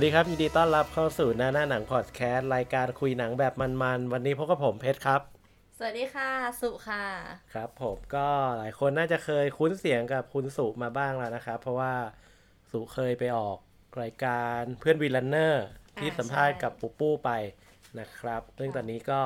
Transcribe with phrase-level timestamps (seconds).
[0.00, 5.20] สวัสดีครับ ยินดีต้อนรับเข้าสู่หน้าหน้าหนังพอดแคสต์รายการคุยหนังแบบมันๆ วันนี้พบกับผมเพชรครับ
[5.78, 6.30] สวัสดีค่ะ
[6.60, 7.04] สุค่ะ
[7.54, 8.28] ครับผมก็
[8.58, 11.94] หลายคนน่าจะเคยคุ้นเสียงกับคุณสุมาบ้างแล้วนะครับ เพราะว่า
[12.70, 13.58] สุเคยไปออก
[14.02, 15.64] รายการเพื่อนวีลันเนอร์
[15.98, 17.30] ที่อ่าสัมภาษณ์ใช่กับปูปูไป
[18.00, 19.20] นะครับ ซึ่งตอนนี้ก็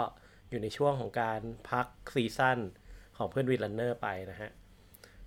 [0.50, 2.58] อยู่ในช่วงของการพัก season
[3.16, 4.50] ของเพื่อนวีลันเนอร์ไปนะฮะ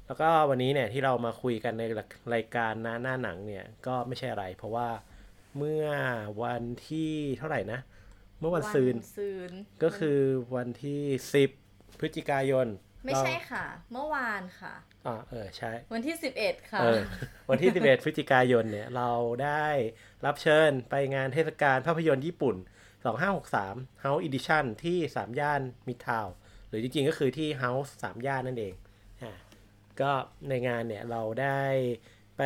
[0.05, 1.84] แล้วก็วันนี้เนี่ยที่เรามาคุยกันใน
[2.34, 4.89] รายการหน้าหน้าหนังเนี่ยก็ไม่ใช่อะไร เพราะว่า
[5.57, 5.88] เมื่อ
[6.43, 7.79] วันที่เท่าไหร่นะ
[8.39, 9.52] เมื่อวันซืนซืน
[9.83, 10.20] ก็คือ
[10.55, 11.02] วันที่
[11.52, 12.67] 10พฤศจิกายน
[13.05, 14.73] ไม่ใช่ค่ะ เมื่อวานค่ะ
[15.07, 17.02] อ่าเออใช่ วันที่11ค่ะเออ
[17.49, 19.11] วันที่11พฤศจิกายนเนี่ยเรา
[19.43, 19.67] ได้
[20.25, 22.55] รับเชิญไปงานเทศกาลภาพยนตร์ญี่ปุ่น
[23.30, 26.33] 2563 House Edition ที่3ย่านมิตรทาวน์
[26.67, 28.73] หรือจริงๆก็คือที่ House 3ย่านนั่นเอง
[29.23, 29.33] อ่า
[30.02, 30.11] ก็
[30.50, 31.61] ในงานเนี่ยเราได้
[32.38, 32.43] ไป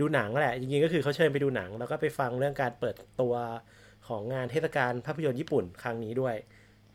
[0.00, 3.34] ดูหนังแหละ จริงๆก็คือเขาเชิญไปดูหนัง แล้วก็ไปฟังเรื่องการเปิดตัว
[4.08, 6.36] ของงานเทศกาลภาพยนตร์ญี่ปุ่นครั้งนี้ด้วย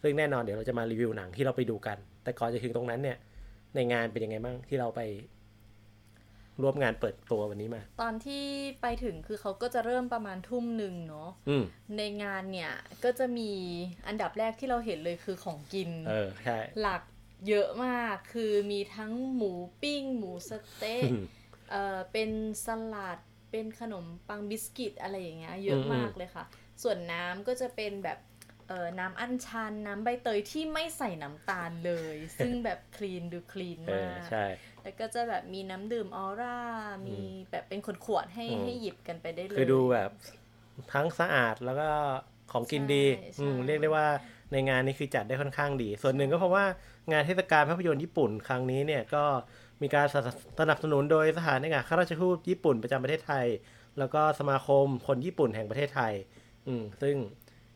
[0.02, 3.18] ซึ่งแน่นอนเดี๋ยวเราจะมารีวิวหนังที่เราไปดูกัน แต่ก่อนจะถึงตรงนั้นเนี่ย
[3.76, 5.02] ในงานเป็นยังไงบ้างที่เราไป
[6.62, 8.44] ร่วมงานเปิดตัววันนี้มา ตอนที่
[8.82, 11.64] ไปถึงคือเขาก็จะเริ่มประมาณทุ่มหนึ่งเนาะอืม
[11.98, 12.72] ในงานเนี่ย
[13.04, 13.52] ก็จะมี
[14.08, 17.02] อันดับแรกที่เราเห็นเลยคือของกิน เออใช่หลัก
[17.48, 21.26] เยอะมากคือมีทั้งหมูปิ้ง หมูสะเต๊ะอืม
[21.74, 22.30] เออเป็น
[22.66, 23.20] สลัด
[23.52, 26.46] เป็นขนมปังบิสกิตอะไรอย่างเงี้ยเยอะอืมมากเลยค่ะ
[26.84, 28.20] ส่วนน้ำก็จะเป็นแบบ
[28.68, 34.46] เออน้ำอัญชันน้ำใบเตยที่ไม่ใส่น้ำตาลเลย ซึ่งแบบคลีนดูคลีนเอมาอกใช่
[34.84, 36.58] แล้วก็จะแบบมีน้ำดื่มออร่า
[37.08, 37.20] มี
[37.52, 40.10] แบบเป็นขวดๆให้อืมให้หยิบกันไปได้เลย คือดูแบบ
[40.94, 41.90] ทั้งสะอาดแล้วก็
[42.52, 44.08] ของกินดีใช่อืมใช่เรียกได้ว่า
[44.52, 46.66] ในงานนี้คือจัดได้ค่อนข้างดี ส่วนหนึ่งก็เพราะว่า
[47.12, 49.24] งานเทศกาลภาพยนตร์ญี่ปุ่นครั้งนี้เนี่ยก็
[49.84, 53.46] มีการสนับสนับสนุนโดยสถานเอกอัครราชทูตญี่ปุ่นประจำประเทศไทย
[54.00, 56.14] แล้วก็สมาคมคนญี่ปุ่นแห่งประเทศไทย
[56.68, 57.16] อืมซึ่ง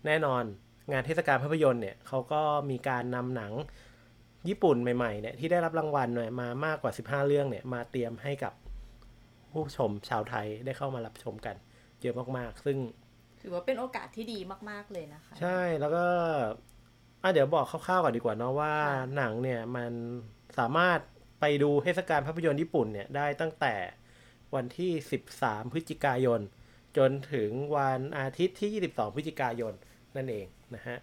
[0.05, 0.43] แน่นอน
[0.91, 3.53] งานเทศกาลภาพยนตร์เนี่ยเขาก็มีการนำหนัง
[4.47, 8.53] ญี่ปุ่นใหม่ๆเนี่ยที่ได้รับรางวัลเนี่ยมามากกว่า 15 เรื่องเนี่ยมาเตรียมให้กับ
[9.51, 11.55] ผู้ชมชาวไทยได้เข้ามารับชมกัน
[12.01, 12.77] เยอะมากๆ ซึ่ง
[13.41, 14.39] ถือว่าเป็นโอกาสที่ดี
[14.69, 16.05] มาก ๆเลยนะคะ ใช่แล้วก็
[17.23, 19.91] อะเดี๋ยวบอกคร่าวๆก่อนดีกว่าเนาะว่าค่ะหนังเนี่ยมัน
[20.59, 20.99] สามารถ
[21.39, 23.75] ไปดูเทศกาลภาพยนตร์ญี่ปุ่นเนี่ยได้ตั้งแต่
[24.55, 24.91] วันที่
[25.31, 26.41] 13 พฤศจิกายน
[26.97, 29.73] จนถึงวันอาทิตย์ที่ 22 พฤศจิกายน
[30.15, 30.97] นั่นเองนะฮะ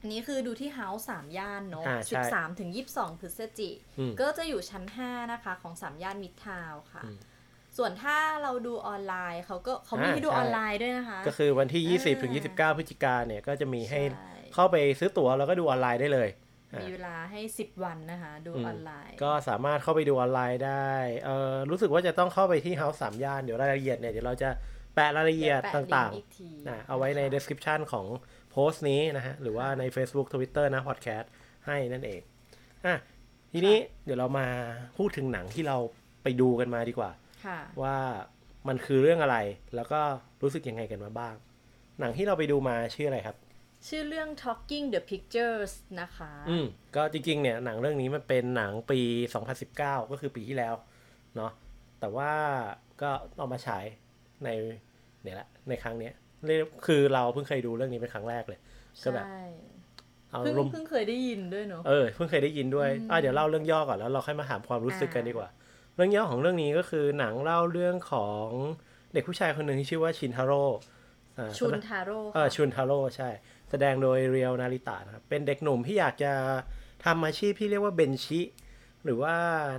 [0.00, 7.16] อันนี้คือดูที่เฮาส์สามย่านเนาะอ่าใช่13ถึง22พฤศจิอืมก็จะอยู่ชั้น5นะคะของสามย่านมิตรทาวน์ค่ะอืม
[7.76, 16.41] ส่วนถ้าเราดูออนไลน์เขาก็เขามีอ่าให้ดูใช่ออนไลน์ด้วยนะคะ ก็คือวันที่อ่า20ถึง29พฤศจิกาเนี่ยก็จะมีให้ใช่เข้าไปซื้อตั๋วแล้วก็ดูออนไลน์ได้เลยอะ
[16.80, 20.92] มีเวลาให้ 10 วันนะคะ ดูอืมออนไลน์ ก็สามารถเข้าไปดูออนไลน์ได้
[21.24, 24.48] เอ่อรู้สึกว่าจะต้องเข้าไปที่เฮาส์สามย่าน เดี๋ยวรายละเอียดเนี่ย เดี๋ยวเราจะ
[24.94, 28.06] แปะรายละเอียดแปะตลิง่างก์อีกทีๆนะเอาไว้ในะคะ description ของ
[28.50, 31.26] โพสต์นี้นะฮะ หรือว่าใน Facebook Twitter นะ podcast
[31.66, 32.20] ให้นั่นเอง
[32.86, 32.94] อะ
[33.52, 34.46] ทีนี้เดี๋ยวเรามา
[34.98, 35.76] พูดถึงหนังที่เรา
[36.22, 37.10] ไปดูกันมาดีกว่า
[37.46, 37.96] ค่ะว่า
[38.68, 39.38] มันคือเรื่องอะไร
[39.74, 40.00] แล้วก็
[40.42, 41.34] รู้สึกยังไงกันมาบ้าง
[42.00, 43.36] หนังที่เราไปดูมาชื่ออะไรครับ
[43.88, 46.64] ชื่อเรื่อง Talking the Pictures นะคะ อืม
[46.96, 49.00] ก็จริงๆ เนี่ย หนังเรื่องนี้มันเป็นหนังปี
[49.56, 50.74] 2019 ก็คือปีที่แล้ว
[51.36, 51.52] เนาะ
[52.00, 52.32] แต่ว่า
[53.02, 53.84] ก็เอามาฉาย
[54.44, 54.48] ใน
[55.22, 56.14] เนี่ยแหละ ในครั้งเนี้ย
[56.46, 58.60] เรียกคือเราเพิ่งเคยดูเรื่องนี้เป็นครั้งแรกเลย
[59.04, 59.42] ก็แบบใช่
[60.30, 65.48] เอาเพิ่งรวมเพิ่งเคยได้ยินด้วยเนาะ เออ เพิ่งเคยได้ยินด้วย อะเดี๋ยวเล่าเรื่องย่อก่อนแล้วเราค่อยมาถามความรู้สึกกันอ่าดีกว่า
[65.94, 68.48] เรื่องย่อของเรื่องนี้ก็คือหนังเล่าเรื่องของ
[69.12, 70.78] เด็กผู้ชายคนหนึ่งที่ชื่อว่าชินทาโร่อ่า
[71.58, 73.28] ชุนทาโร่เออค่ะชุนทาโร่ใช่
[73.70, 76.32] แสดงโดยเรียวนาริตะนะครับเป็นเด็กหนุ่มที่อยากจะ
[77.04, 78.40] ทำอาชีพที่เรียกว่าเบนชิ
[79.04, 79.34] หรือว่า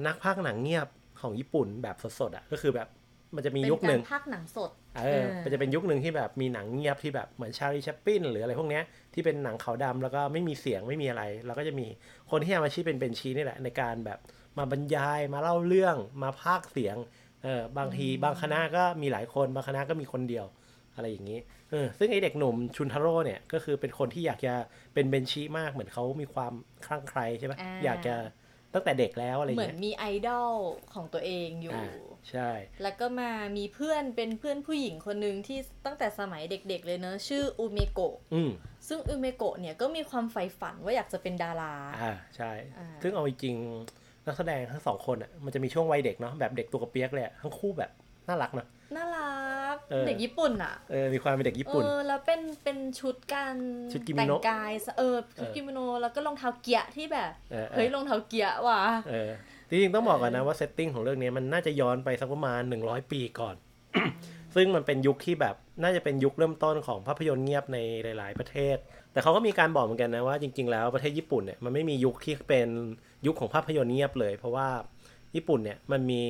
[0.08, 0.88] นักพากย์หนังเงียบ
[1.22, 2.88] ของญี่ปุ่นแบบสดๆอะก็คือแบบ
[3.36, 4.72] มันจะมีเป็นยุคหนึ่งการพักหนังสด
[5.04, 8.84] เออ มันจะเป็นยุคหนึ่งที่แบบมีหนังเงียบที่แบบเหมือนชาลีชัปปินหรืออะไรพวกเนี้ย
[9.14, 11.88] ที่เป็นหนังขาวดำแล้วก็ไม่มีเสียงไม่มีอะไร แล้วก็จะมี
[12.30, 14.20] คนที่ทำอาชีพเป็นเบนชีนี่แหละ ในการแบบ
[14.58, 16.98] มาบรรยายมาเล่าเรื่องมาพากย์เสียง
[17.44, 20.46] เออบางทีบางคณะก็มีหลายคนบางคณะก็มีคนเดียว
[20.96, 21.40] อะไรอย่างนี้
[21.72, 24.54] เออซึ่งไอเด็กหนุ่มชุนทาโร่เนี่ยก็คือเป็นคนที่อยากจะ
[24.94, 26.54] เป็นเบนชีมากเหมือนเขามีความ
[26.86, 28.16] คลั่งไคล้ใช่ไหมอ่าอยากจะ
[28.74, 30.52] ตั้งแต่เด็กแล้วอะไรเหมือเงี้นยมีไอดอล
[30.94, 31.92] ของตัวเองอยู่อ่า
[32.30, 32.50] ใช่
[32.82, 38.52] แล้วก็มามีเพื่อนเป็นเพื่อนผู้หญิงคนหนึ่งที่ตั้งแต่สมัยเด็กๆเลยเนอะชื่ออุเมโกะอืม
[38.88, 47.92] ซึ่งอุเมโกะเนี่ยก็มีความใฝ่ฝันว่าอยากจะเป็นดารา อ่า ใช่อ่าซึ่งเอาจริงๆนักแสดงทั้งสองคนอะมันจะมีช่วงวัยเด็กเนาะแบบเด็กตัวกระเปียกเลยอะทั้งคู่แบบ
[48.28, 49.33] น่ารักเนาะน่ารัก
[49.92, 53.56] เออเด็กญี่ปุ่นอะเออมีความเป็นเด็กญี่ปุ่นเออแล้วเป็นเป็นชุดการ
[53.92, 59.32] ชุดกิโมแต่งโนะกายเออชุดเออกิโมโนแล้วก็รองเท้าเกียะที่แบบเออเอเฮ้ยอรองเท้าเกียะว่ะเออ
[59.70, 63.56] จริงๆต้องบอกก่อนนะว่าเซตติ้งของเรื่องนี้มันน่าจะย้อนไปสักประมาณ100 ปีก่อน
[64.56, 68.78] ซึ่งมันเป็นยุคที่แบบน่าจะเป็นยุคเริ่มต้นของภาพยนตร์เงียบในหลาย ๆ ประเทศ
[69.12, 72.68] แต่เขาก็มีการบอกเหมือนกันนะว่าจริง ๆ แล้วประเทศญี่ปุ่นเนี่ยมันไม่มียุคที่เป็น
[73.26, 74.68] ยุคของภาพยนตร์เงียบเลย เพราะว่า
[75.36, 76.24] ญี่ปุ่นเนี่ยมันมี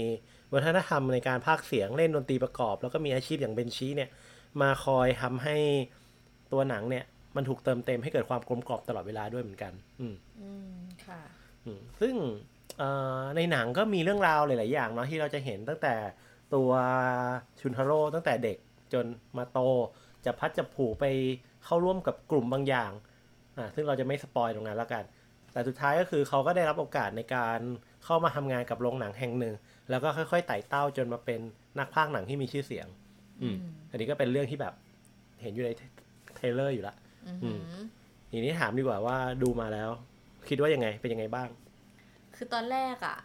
[0.54, 4.10] วัฒนธรรมในการพากย์เสียงเล่นดนตรีประกอบ แล้วก็มีอาชีพอย่างเบนชีเนี่ย
[4.62, 5.58] มาคอยทำให้
[6.52, 7.06] ตัวหนังเนี่ย
[7.36, 11.22] มันถูกเติมเต็มให้เกิดความกลมกล่อมตลอดเวลาด้วยเหมือนกัน อืมอืมค่ะ
[11.66, 12.16] อืมซึ่ง
[12.78, 12.90] เอ่
[13.20, 15.96] อในหนังก็มีเรื่องราวหลาย ๆ อย่างเนาะที่เราจะเห็นตั้งแต่
[16.56, 16.72] ตัว
[17.62, 18.58] ชุนทาโร่ตั้งแต่เด็ก
[18.94, 19.06] จน
[19.38, 19.60] มาโต
[20.26, 21.06] จะพัดจะผูไป
[21.66, 22.92] เข้าร่วมกับกลุ่มบางอย่าง
[23.58, 25.04] อ่าซึ่งเราจะไม่สปอยตรงนั้นแล้วกัน
[25.54, 27.60] แต่สุดท้ายก็คือเขาก็ได้รับโอกาสในการ
[28.06, 29.56] เข้ามาทำงานกับโรงหนังแห่งหนึ่ง
[29.90, 31.40] แล้วก็ค่อยๆไต่เต้าจนมาเป็น
[31.80, 32.88] นักพากย์หนังที่มีชื่อเสียง
[33.42, 33.58] อืม
[33.90, 34.74] อันนี้ก็เป็นเรื่องที่แบบ
[35.42, 35.72] เห็นอยู่ใน
[36.36, 36.96] trailer อยู่ละ
[37.44, 37.60] อืม
[38.32, 39.90] ทีนี้ถามดีกว่าว่าดูมาแล้ว
[40.50, 41.50] คิดว่ายังไงเป็นยังไงบ้าง
[42.36, 43.18] คือตอนแรกอะ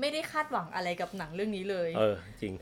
[0.00, 2.54] ไม่ได้คาดหวังอะไรกับหนังเรื่องนี้เลย เออ จริง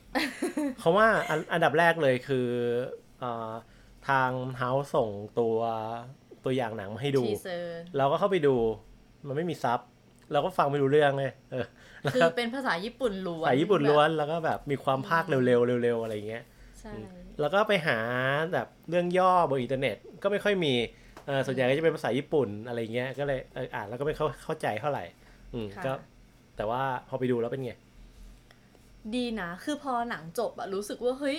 [0.78, 2.48] เพราะว่าอันอันดับแรกเลยคือ
[3.20, 3.52] เอ่อ
[4.08, 5.10] ทาง House ส่ง
[5.40, 5.58] ตัว
[6.46, 8.54] ตัวอย่างหนังมาให้ดู teaser เราก็เข้าไปดู
[9.26, 9.80] มันไม่มี sub
[10.32, 11.66] เราก็ฟังไม่รู้เรื่องเลยเออ
[12.02, 16.44] แล้วคือก็เป็นภาษาญี่ปุ่นล้วนสายญี่ปุ่นล้วนแล้วก็แบบมีความภาคเร็วๆเร็วๆอะไรอย่างเงี้ย
[16.80, 16.92] ใช่
[17.40, 17.98] แล้วก็ไปหา
[18.52, 20.74] แบบเรื่องย่อบนอินเทอร์เน็ตก็ไม่ค่อยมี
[21.26, 25.04] เออส่วนใหญ่ก็จะเป็นภาษาญี่ปุ่นอะไรเงี้ยก็เลยเอออ่านแล้วก็ไม่เข้าเข้าใจเท่าไหร่
[25.54, 25.92] อืมค่ะก็
[26.56, 27.72] แต่ว่าพอไปดูแล้วเป็นไง
[29.14, 31.36] ดีนะ คือพอหนังจบอะรู้สึกว่าเฮ้ย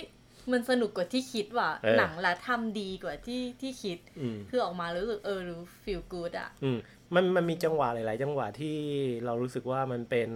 [0.52, 6.78] มันสนุกกว่าที่คิดว่ะเออหนังละทำดีกว่าที่ที่คิดอืมคือออกมารู้สึกเออรู้ฟีลกูดอะอืม
[7.14, 8.76] มันมันมีจังหวะหลาย ๆ จังหวะที่
[9.24, 10.28] เรารู้สึกว่ามันเป็น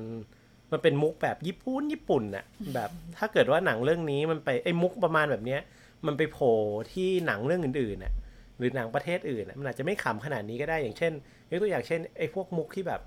[0.73, 2.45] มันเป็นมุกแบบญี่ปุ่นญี่ปุ่นน่ะ
[2.75, 5.61] แบบถ้าเกิดว่าหนังเรื่องนี้มันไปไอ้มุกประมาณแบบเนี้ย
[6.07, 6.57] มันไปโผล่
[6.93, 8.13] ที่หนังเรื่องอื่นๆน่ะ
[8.59, 11.13] หรือหนังประเทศอื่นน่ะมันอาจจะไม่ขำขนาดนี้ก็ได้อย่างเช่น
[11.51, 13.01] ยกตัวอย่างเช่นไอ้พวกมุกที่แบบ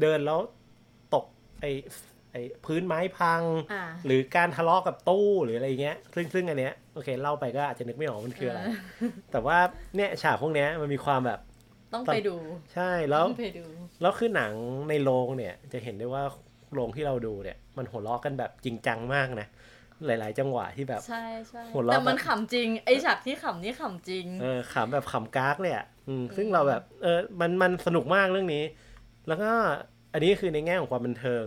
[0.00, 0.40] เดินแล้ว
[1.14, 1.24] ตก
[1.60, 1.70] ไอ้
[2.32, 3.42] ไอ้พื้นไม้พัง
[3.72, 8.60] อ่าหรือการทะเลาะกับตู้หรืออะไรเงี้ย ซึ่งซึ่งอันเนี้ยโอเคเล่าไปก็อาจจะนึกไม่ออกมันคืออะไร
[9.32, 9.58] แต่ว่า
[9.96, 11.40] เนี่ยฉากพวกเนี้ยมันมีความแบบ
[11.94, 12.36] ต้องไปดู
[12.74, 13.66] ใช่แล้วต้องไปดู
[14.02, 14.52] แล้วคือหนัง
[14.88, 16.22] ในโรงเนี่ย จะเห็นได้ว่า
[16.74, 19.48] โรงที่เราดูเนี่ย มันหัวเราะกันแบบจริงจังมากนะ
[20.06, 28.64] หลาย ๆ จังหวะที่แบบใช่ใช่หัวเราะแต่มันขำจริงไอฉากที่ขำนี่ขำจริงเออขำแบบขำกากเลยอะอืมซึ่งเราแบบเออมันมันสนุกมากเรื่องนี้
[29.28, 29.50] แล้วก็
[30.12, 31.42] อันนี้คือในแง่ของความบันเทิง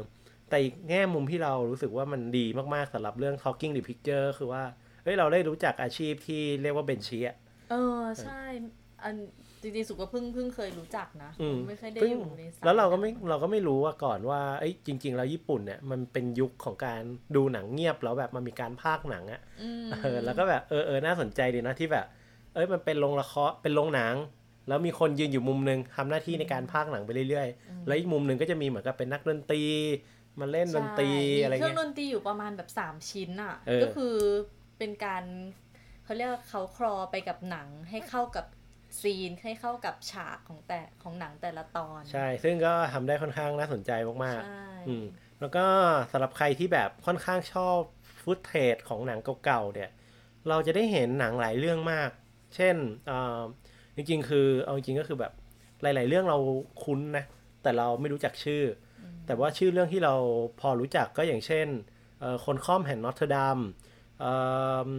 [0.54, 4.64] แต่อีกแง่มุมที่เรารู้สึกว่ามันดีมากๆสำหรับเรื่อง Talking the Picture คือว่า
[5.04, 7.36] เฮ้ย เราได้รู้จักอาชีพที่เรียกว่าเบนชีอะ
[7.72, 8.42] เออ ใช่
[9.04, 9.16] อัน
[9.62, 17.02] จริงๆ สุก็เพิ่งเพิ่งเคยรู้จักนะอืมไม่เคยได้ซึ่งอยู่ในสยแล้วเราก็ไม่เราก็ไม่รู้ว่าก่อนว่าเอ้ยจริง ๆ แล้วญี่ปุ่นเนี่ยมันเป็นยุคของการ
[17.36, 22.06] ดูหนังเงียบแล้วแบบมันมีการพากย์หนังอะอืมเออแล้วก็แบบเออเออน่าสนใจดีนะที่แบบ
[22.54, 24.16] เอ้ยมันเป็นโรงละครเป็นโรงหนัง
[24.68, 29.64] แล้วมีคนยืนอยู่มุมหนึ่งทำหน้าที่ในการพากย์หนังไปเรื่อยๆ แล้วอีกมุมหนึ่งก็จะมีเหมือนกับเป็นนักดนตรี
[30.40, 34.16] มาเล่นดนตรีใช่อะไรมีเครื่อเงี้งยดนตรีอยู่ประมาณแบบสามชิ้นอะเออก็คือ
[34.78, 35.24] เป็นการ
[36.04, 38.46] เขาเรียกว่าเขาคลอไปกับหนังให้เข้ากับ
[39.02, 43.92] ซีนให้เข้ากับฉากของแต่ของหนังแต่ละตอน ใช่ ซึ่งก็ทำได้ค่อนข้างน่าสนใจ
[44.26, 45.06] มากใช่ๆอืม
[45.40, 45.66] แล้วก็
[46.12, 47.78] สำหรับใครที่แบบค่อนข้างชอบ
[48.24, 49.90] ฟุตเทจของหนังเก่าๆเนี่ย
[50.50, 52.10] เราจะได้เห็นหนังหลายเรื่องมาก
[52.56, 52.76] เช่น
[53.08, 53.40] เอ่อ
[53.96, 55.34] จริงๆ คือเอาจริงๆก็คือแบบ
[55.82, 56.38] หลาย ๆ เรื่องเรา
[56.84, 57.26] คุ้นนะ
[57.64, 58.83] แต่เราไม่รู้จักชื่ออ
[59.26, 60.14] แต่ว่าชื่อเรื่องที่เรา
[60.60, 61.68] พอรู้จักก็อย่างเช่น
[62.20, 63.60] เอ่อคนค่อมแห่งนอตเทอร์ดัม
[64.20, 64.34] เอิ่
[64.88, 64.90] ม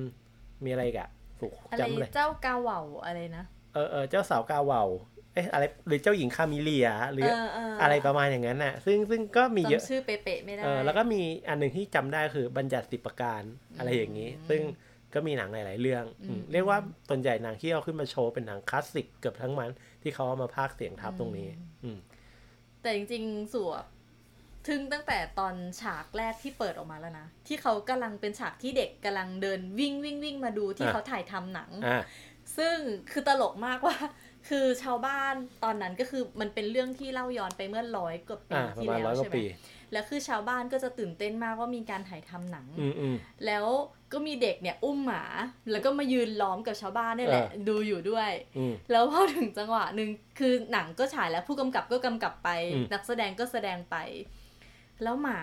[0.64, 1.08] มีอะไรอีกอะ
[1.40, 4.82] ถูกอะไรจำเลยเจ้ากาเหว่าอะไรนะเออเออเจ้าสาวกาเหว่า
[5.34, 13.42] เอ๊ะอะไรหรือเจ้าหญิงคามิเลียหรือเออเออออะไรประมาณอย่างนั้นน่ะ ซึ่งซึ่งก็มีเยอะจำชื่อเป๊ะๆไม่ได้เออแล้วก็มีอันหนึ่งที่จำได้คือบัญญัติสิบประการ
[13.78, 14.60] อะไรอย่างนี้ ซึ่ง
[15.14, 16.78] ก็มีหนังหลาย ๆ เรื่องอืมเรียกว่า
[17.08, 19.70] ส่วนใหญ่หนังที่เอาขึ้นมาโชว์เป็นหนังคลาสสิกเกือบทั้งนั้น
[20.02, 21.48] ที่เขาเอามาพากย์เสียงทับตรงนี้
[21.82, 21.98] อืม
[22.82, 23.72] แต่จริงๆสัว
[24.66, 32.02] ทึ่งตั้งแต่ตอนฉากแรกที่เปิดออกมาแล้วนะ ที่เขากำลังเป็นฉากที่เด็กกำลังเดินวิ่งวิ่งวิ่งมาดูที่อะเขาถ่ายทำหนังอ่า
[32.56, 32.76] ซึ่ง
[33.10, 33.96] คือตลกมากว่า
[34.48, 39.44] คือชาวบ้านตอนนั้นก็คือมันเป็นเรื่องที่เล่าย้อนไปเมื่อร้อยกว่าปีอ่าประที่มาณแล้วร้อยกว่าใช่ไหมปี
[39.92, 43.16] แล้วคือชาวบ้านก็จะตื่นเต้นมากว่ามีการถ่ายทำหนังอืมอืม
[43.46, 43.64] แล้ว
[44.12, 45.24] ก็มีเด็กเนี่ยอุ้มหมา
[45.70, 53.96] แล้วก็มายืนล้อมกับชาวบ้านนี่แหละเออดูอยู่ด้วยอืมแล้วพอถึงจังหวะหนึ่งคือหนังก็ฉายแล้วผู้กำกับก็กำกับไปอืมนักแสดงก็แสดงไป
[55.02, 55.38] แล้วหมา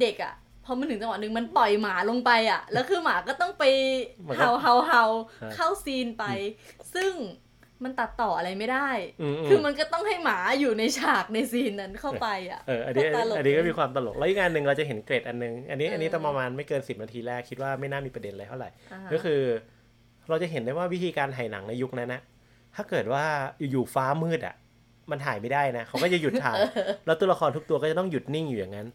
[0.00, 3.64] เด็กอะ่ะพอมันถึงจังหวะหนึ่งมันปล่อยหมาลงไปอะ่ะ แล้วคือหมาก็ต้องไป
[4.28, 5.04] มันก็เฮาเฮาเฮา
[5.42, 6.24] ฮะเข้าซีนไป
[6.94, 7.12] ซึ่ง
[7.84, 8.88] มันตัดต่ออะไรไม่ได้
[9.22, 19.40] อืมอืคือมมันก็ต้องให้หมาอยู่ในฉากในซีนนั้นเข้าไปอะ เออ อันนี้ก็ตลกอันนี้ก็มีความตลก แล้วอีกงานหนึ่งเราจะเห็นเกรดอันหนึง อันนี้เอออัอันนี้ตอนประมาณไม่เกินสิบนาทีแรกคิดว่าไม่น่ามีประเด็นอะไรเท่าไหร่อ่าก็คือ
[20.28, 22.20] เราจะเห็นได้ว่าวิธีการถ่ายหนังในยุคนั้นนะ
[22.76, 23.24] ถ้าเกิดว่า
[23.70, 24.54] อยู่ๆฟ้ามืดอะ
[25.12, 26.58] มันถ่ายไม่ได้นะเขาก็จะหยุดถ่าย
[27.06, 28.88] แล้วตัวละครทุกตัวก็จะต้องหยุดนิ่งอยู่อย่างนั้น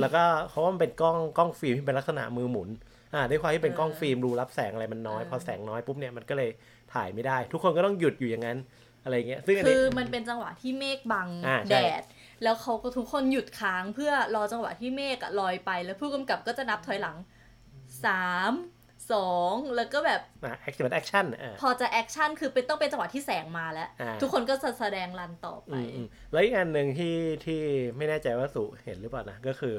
[0.00, 2.68] แล้วก็เพราะว่ามันเป็นกล้องกล้องฟิล์มที่เป็นลักษณะมือหมุน
[3.14, 6.50] อ่าด้วยความที่เป็นเออกล้องฟิล์มรูรับแสงอะไรมันน้อยเออพอแสงน้อยปุ๊บเนี่ยมันก็เลย
[6.94, 8.58] ถ่ายไม่ได้ ทุกคนก็ต้องหยุดอยู่อย่างนั้น
[9.04, 12.02] อะไรเงี้ยซึ่งอันคืนี้อมันเป็นจังหวะที่เมฆบังอ่าใช่แดด
[12.42, 17.16] แล้วเขาก็ทุกคนหยุดค้างเพื่อรอจังหวะที่เมฆอะลอยไป แล้วผู้กำกับก็จะนับถอยหลัง
[18.04, 18.52] สาม
[19.12, 27.60] สองแล้วก็แบบอ่า action action อ่าพอจะ action คือเป็นต้องเป็นจังหวะที่แสงมาแล้วอ่าทุกคนก็จะแสดง run ต่อไปอืมอืมแล้วอีกอันหนึ่งที่ที่
[27.96, 29.74] ไม่แน่ใจว่าสุเห็นหรือเปล่านะ ก็คือ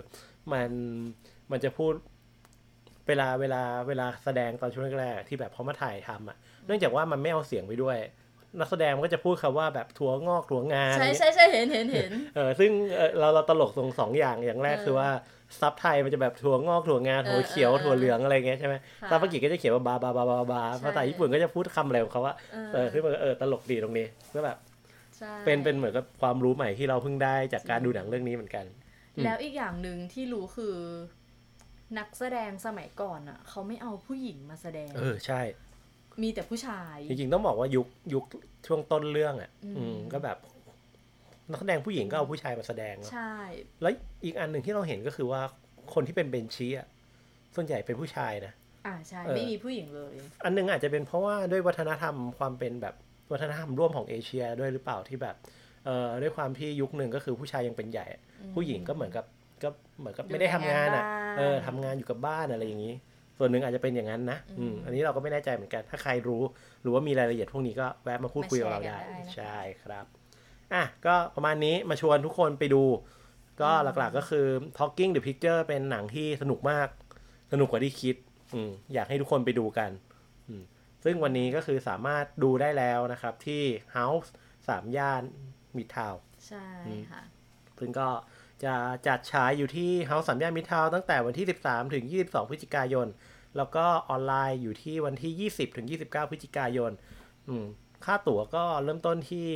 [0.54, 0.72] มัน
[1.52, 1.94] มันจะพูด
[3.08, 7.98] เวลาเวลาเวลาแสดงตอนช่วงแรกๆที่แบบเขามาถ่ายทำอะ เนื่องจากว่ามันไม่เอาเสียงไปด้วย
[8.60, 15.10] นักแสดงมันก็จะพูดคำว่าแบบถั่วงอกถั่วงาใช่อะไรเงี้ยใช่ใช่เห็นเห็นเห็นเออซึ่งเออเราเราตลกตรงสองอย่างอย่างแรกเออคือว่า
[15.60, 24.06] ซับไทยมันจะแบบถั่วงอกถั่วงาถั่วเขียวเออเออถั่วเหลืองอะไรเงี้ยใช่ไหมค่ะซับอังกฤษก็จะเขียนว่าบาบาบาบาบาใช่ภาษาญี่ปุ่นก็จะพูดคำอะไรของเขาว่าเออเออซึ่งมันก็เออตลกดีตรงนี้
[24.36, 24.58] ก็แบบ
[25.18, 28.66] ใช่เป็นเป็นเหมือนกับความรู้ใหม่ที่เราเพิ่งได้จากการดูหนังเรื่องนี้เหมือนกัน
[29.16, 30.76] อืมแล้วอีกอย่างหนึ่งที่รู้คือ
[32.00, 35.42] นักแสดงสมัยก่อนอะ เขาไม่เอาผู้หญิงมาแสดง เออใช่
[36.24, 38.24] มีแต่ผู้ชาย จริงๆต้องบอกว่ายุคยุค
[38.68, 40.38] ช่วงต้นเรื่องอะ อืมอืมก็แบบ
[41.50, 43.34] นักแสดงผู้หญิงก็เอาผู้ชายมาแสดงเนอะใช่
[43.82, 45.42] แล้วอีกอันหนึ่งที่เราเห็นก็คือว่า
[45.94, 46.88] คนที่เป็นเบนชีอะ
[47.56, 48.54] ส่วนใหญ่เป็นผู้ชายนะ
[48.88, 50.14] อ่าใช่เออไม่มีผู้หญิงเลย
[50.44, 52.96] อันหนึงอาจจะเป็นเพราะว่าด้วยวัฒนธรรมความเป็นแบบ
[53.32, 55.36] วัฒนธรรมร่วมของเอเชียด้วยหรือเปล่าที่แบบ
[55.86, 58.06] เอ่อด้วยความที่ยุคหนึ่งก็คือผู้ชายยังเป็นใหญ่
[58.56, 59.26] ผู้หญิงก็เหมือนกับ
[59.64, 62.96] ก็เหมือนกับไม่ได้ทำงานอะดูแลงานบ้านเออทำงานอยู่กับบ้านอะไรอย่างนี้
[63.42, 66.42] ส่วนหนึ่งอาจจะเป็นอย่างนั้นนะอืมอันนี้เราก็ไม่แน่ใจเหมือนกัน ถ้าใครรู้
[66.82, 70.06] หรือว่ามีรายละเอียดพวกนี้ก็แวะมาพูดคุยกับเราได้มาแชร์กันได้นะคะใช่ครับ
[70.74, 72.84] อะ ก็ประมาณนี้มาชวนทุกคนไปดู
[73.62, 76.88] ก็หลักๆก็คือ Talking the Picture เป็นหนังที่สนุกมาก
[77.52, 78.16] สนุกกว่าที่คิด
[78.54, 79.92] อืมอยากให้ทุกคนไปดูกัน
[80.48, 80.64] อืม
[81.04, 83.64] ซึ่งวันนี้ก็คือสามารถดูได้แล้วนะครับที่
[83.98, 84.30] House
[84.68, 85.24] สามย่าน
[85.78, 86.16] มิดทาว
[86.48, 87.22] ใช่อืมค่ะ
[87.80, 88.08] ซึ่งก็
[88.66, 88.76] จะ
[89.08, 93.08] จัดฉายอยู่ที่ House สามย่านมิดทาวตั้งแต่วันที่ 13 ถึง 22 พฤศจิกายน
[93.58, 96.92] แล้วก็ออนไลน์อยู่ที่วันที่ 20 ถึง 29 พฤศจิกายน
[97.48, 97.66] อืม
[98.06, 99.50] ค่าตั๋วก็เริ่มต้นที่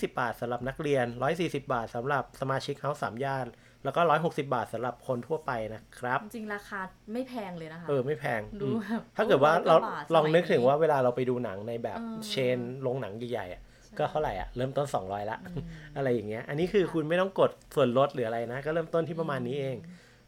[0.00, 1.06] 120 บาทสำหรับนักเรียน
[1.38, 3.46] 140 บาทสำหรับสมาชิก House สามย่าน
[3.84, 6.80] แล้วก็ 160 บาทสำหรับคนทั่วไปนะครับ จริงๆราคา
[7.12, 13.62] ไม่แพงเลยนะคะ เออ ไม่แพง ดูอืมแบบถ้าเกิดว่าร้เราอยกว่าบาทลองนึกสมัยถึงว่าเวลาเราไปดูหนังในแบบเออเชนโรงหนังใหญ่ๆอะ
[13.98, 15.62] ก็เท่าไหร่อะเริ่มต้น 200ละอืม
[15.96, 19.76] อะไรอย่างเงี้ย อันนี้คือคุณไม่ต้องกดส่วนลดหรืออะไรนะ ก็เริ่มต้นที่ประมาณนี้เอง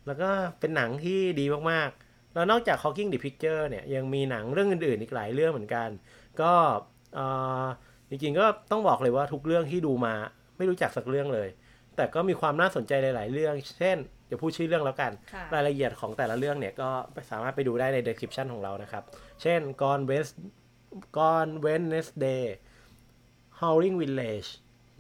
[0.07, 0.29] แล้วก็
[0.61, 5.89] เป็นหนังที่ดีมากๆ แล้วนอกจาก Hawking the Picture เนี่ยยังมีหนังเรื่องอื่นๆอีกหลายเรื่องเหมือนกัน
[6.41, 6.53] ก็
[7.15, 7.27] เอ่
[7.63, 7.65] อ
[8.11, 10.15] จริงๆก็ต้องบอกเลยว่าทุกเรื่องที่ดูมา
[10.57, 11.49] ไม่รู้จักสักเรื่องเลย
[11.97, 16.91] แต่ก็มีความน่าสนใจหลาย ๆ เรื่อง เช่นเดี๋ยวพูดชื่อเรื่องแล้วกันค่ะรายละเอียดของแต่ละเรื่องเนี่ยก็
[17.31, 19.05] สามารถไปดูได้ใน description ของเรานะครับ
[19.43, 20.35] เช่น Gone West
[21.17, 22.45] Gone Wednesday
[23.63, 24.51] Howling Village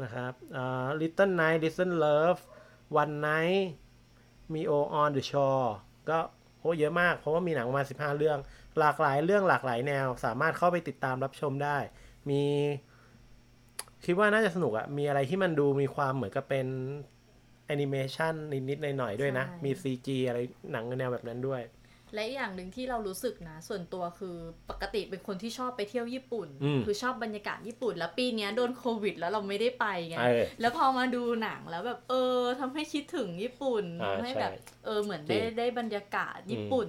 [0.02, 2.40] นะครับอ่า Little Night Little Love
[3.02, 3.62] One Night
[4.52, 5.68] Mio on the Shore
[6.08, 6.18] ก็
[6.58, 8.38] โหเยอะมาก เพราะว่ามีหนังประมาณ 15 เรื่อง
[8.78, 11.78] หลากหลายเรื่องหลากหลายแนว สามารถเข้าไปติดตามรับชมได้
[12.30, 12.42] มี
[14.04, 16.66] คิดว่าน่าจะสนุกอะมีอะไรที่มันดูมีความเหมือนกับเป็น
[17.66, 18.34] แอนิเมชัน
[18.68, 20.38] นิดๆหน่อยๆด้วยนะใช่มี CG อะไร
[20.72, 21.62] หนังแนวแบบนั้นด้วย
[22.14, 24.36] และอีกอย่างหนึ่งที่เรารู้สึกนะ ส่วนตัวคือ
[24.70, 34.52] ปกติเป็นคนที่ชอบไปเที่ยวญี่ปุ่นอืมคือชอบบรรยากาศญี่ปุ่น แล้วปีเนี้ยโดนโควิด แล้วเราไม่ได้ไปไงเออแล้วพอมาดูหนังแล้วแบบเออทำให้คิดถึงญี่ปุ่นอ่าทำให้ใช่แบบ
[34.84, 36.88] เออเหมือนจริได้งได้บรรยากาศญี่ปุ่น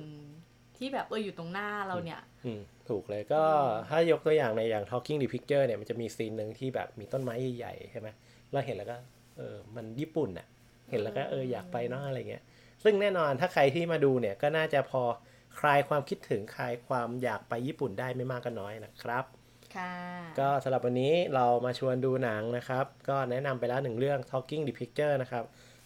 [0.78, 3.44] ที่แบบเอออยู่ตรงหน้าเราเนี่ยอืมถูกเลยก็
[3.90, 8.08] ถ้ายกตัวอย่างในอย่าง Talking the Picture เนี่ยมันจะมีซีนหนึ่งที่แบบมีต้นไม้ใหญ่ๆใช่ไหม
[8.52, 8.98] เราเห็นแล้วก็
[9.38, 10.48] เออมันญี่ปุ่นอะ
[10.90, 12.44] เห็นแล้วก็เอออยากไปเนาะอะไรเงี้ย
[12.84, 15.04] ซึ่งแน่นอนถ้าใครที่มาดูเนี่ยก็น่าจะพอ
[15.60, 19.26] คลายความคิดถึงคลายความอยากไปญี่ปุ่นได้ไม่มากก็น้อยนะครับ
[19.76, 19.94] ค่ะ
[20.40, 25.44] ก็สำหรับวันนี้เรามาชวนดูหนังนะครับ ก็แนะนำไปแล้วหนึ่งเรื่อง Talking the Picture นะครับ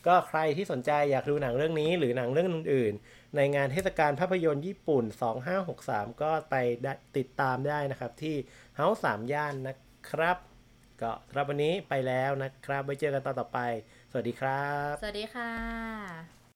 [0.08, 5.04] ก็ใครที่สนใจอยากดูหนังเรื่องนี้หรือหนังเรื่องอื่นๆ ในงานเทศกาลภาพยนตร์ญี่ปุ่น
[5.64, 8.36] 2563 ก็ไปได้ติดตามได้นะครับ ที่
[8.80, 9.76] House 3ย่านนะ
[10.10, 10.38] ครับ
[11.02, 13.60] ก็สำหรับวันนี้ไปแล้วนะครับไว้เจอกันตอนต่อไป
[14.12, 16.37] สวัสดีครับ สวัสดีค่ะ